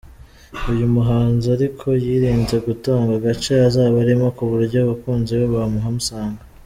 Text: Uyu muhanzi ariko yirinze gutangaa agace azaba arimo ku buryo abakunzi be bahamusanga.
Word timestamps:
Uyu 0.71 0.85
muhanzi 0.95 1.45
ariko 1.55 1.85
yirinze 2.05 2.55
gutangaa 2.67 3.17
agace 3.19 3.53
azaba 3.67 3.95
arimo 4.03 4.27
ku 4.35 4.43
buryo 4.51 4.77
abakunzi 4.81 5.31
be 5.39 5.47
bahamusanga. 5.53 6.41